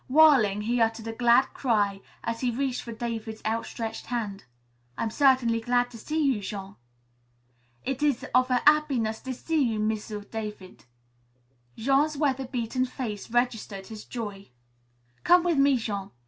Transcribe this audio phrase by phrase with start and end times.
[0.07, 4.45] Whirling, he uttered a glad cry as he reached for David's outstretched hand.
[4.97, 6.75] "I'm certainly glad to see you, Jean."
[7.83, 10.85] "It is of a 'appiness to see you, M'sieu' David."
[11.77, 14.49] Jean's weather beaten face registered his joy.
[15.23, 16.09] "Come with me, Jean.